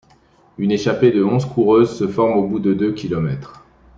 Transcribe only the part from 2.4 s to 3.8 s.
bout de deux kilomètres.